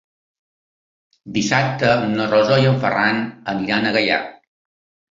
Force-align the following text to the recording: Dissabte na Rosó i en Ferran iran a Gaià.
Dissabte 1.35 1.93
na 2.15 2.27
Rosó 2.33 2.59
i 2.65 2.69
en 2.73 2.83
Ferran 2.87 3.23
iran 3.71 3.87
a 3.93 3.97
Gaià. 4.01 4.23